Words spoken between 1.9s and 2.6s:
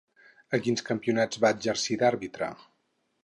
d'àrbitre?